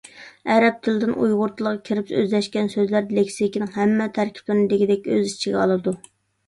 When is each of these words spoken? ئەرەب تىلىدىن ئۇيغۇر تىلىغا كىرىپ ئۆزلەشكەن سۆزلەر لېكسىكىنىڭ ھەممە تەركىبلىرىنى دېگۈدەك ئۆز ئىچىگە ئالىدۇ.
ئەرەب 0.53 0.79
تىلىدىن 0.87 1.11
ئۇيغۇر 1.25 1.53
تىلىغا 1.59 1.81
كىرىپ 1.89 2.09
ئۆزلەشكەن 2.21 2.73
سۆزلەر 2.77 3.13
لېكسىكىنىڭ 3.19 3.73
ھەممە 3.79 4.09
تەركىبلىرىنى 4.19 4.69
دېگۈدەك 4.75 5.11
ئۆز 5.15 5.31
ئىچىگە 5.37 5.63
ئالىدۇ. 5.67 5.97